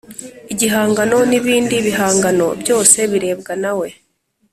igihangano 0.53 1.17
n 1.29 1.31
‘ibindi 1.39 1.75
bihangano 1.85 2.47
byose 2.61 2.97
birebwa 3.11 3.53
nawe. 3.63 3.87